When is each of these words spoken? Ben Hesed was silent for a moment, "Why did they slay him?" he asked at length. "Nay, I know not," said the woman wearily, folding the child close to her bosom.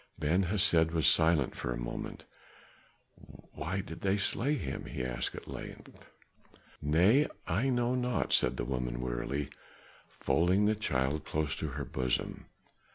Ben 0.17 0.41
Hesed 0.49 0.89
was 0.93 1.05
silent 1.05 1.55
for 1.55 1.71
a 1.71 1.77
moment, 1.77 2.25
"Why 3.53 3.81
did 3.81 4.01
they 4.01 4.17
slay 4.17 4.55
him?" 4.55 4.85
he 4.85 5.05
asked 5.05 5.35
at 5.35 5.47
length. 5.47 6.09
"Nay, 6.81 7.27
I 7.45 7.69
know 7.69 7.93
not," 7.93 8.33
said 8.33 8.57
the 8.57 8.65
woman 8.65 8.99
wearily, 8.99 9.51
folding 10.07 10.65
the 10.65 10.73
child 10.73 11.23
close 11.23 11.55
to 11.57 11.67
her 11.77 11.85
bosom. 11.85 12.47